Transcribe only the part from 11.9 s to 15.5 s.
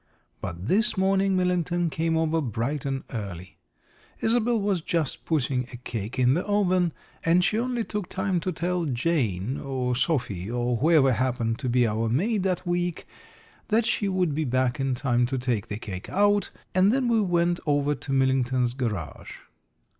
maid that week, that she would be back in time to